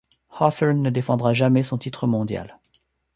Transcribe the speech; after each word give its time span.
Hawthorn 0.31 0.81
ne 0.81 0.89
défendra 0.89 1.35
jamais 1.35 1.61
son 1.61 1.77
titre 1.77 2.07
mondial. 2.07 2.57